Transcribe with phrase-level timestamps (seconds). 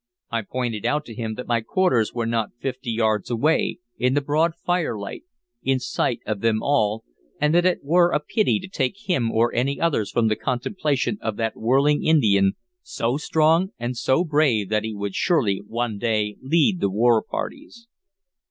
[0.31, 4.21] I pointed out to him that my quarters were not fifty yards away, in the
[4.21, 5.25] broad firelight,
[5.61, 7.03] in sight of them all,
[7.39, 11.19] and that it were a pity to take him or any others from the contemplation
[11.21, 16.35] of that whirling Indian, so strong and so brave that he would surely one day
[16.41, 17.87] lead the war parties.